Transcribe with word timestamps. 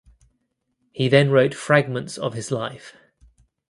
He 0.93 1.09
then 1.09 1.29
wrote 1.29 1.53
fragments 1.53 2.17
of 2.17 2.33
his 2.33 2.49
life. 2.49 2.95